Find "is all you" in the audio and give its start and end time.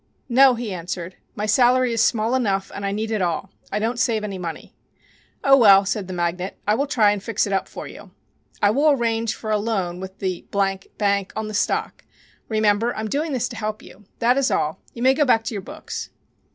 14.39-15.03